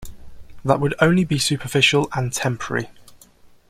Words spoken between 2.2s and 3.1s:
temporary.